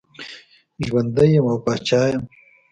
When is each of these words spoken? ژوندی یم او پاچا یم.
ژوندی 0.85 1.29
یم 1.35 1.45
او 1.51 1.57
پاچا 1.65 2.01
یم. 2.11 2.21